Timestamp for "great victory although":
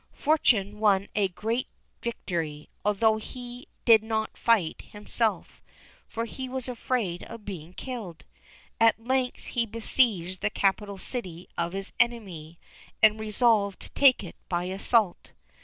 1.27-3.17